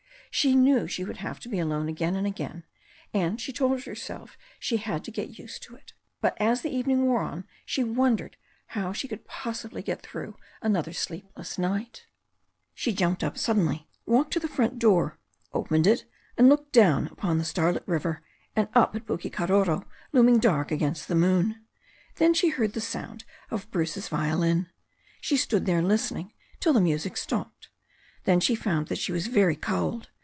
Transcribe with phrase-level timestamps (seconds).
[0.33, 2.63] She knew she would have to be alone again and again,
[3.13, 5.91] and she told herself she had to get used to it.
[6.21, 8.37] But, as the evening wore on, she wondered
[8.67, 12.05] how she could possibly get through another sleepless night
[12.73, 15.19] She jumped up suddenly, walked to the front door,
[15.51, 16.05] opened it
[16.37, 18.21] and looked down upon the starlit river,
[18.55, 19.83] and up at Puke karoro,
[20.13, 21.61] looming dark against the moon.
[22.15, 24.69] Then she heard the sound of Bruce's violin.
[25.19, 26.31] She stood there listening
[26.61, 27.67] till the music stopped.
[28.23, 30.07] Then she found that she was very cold.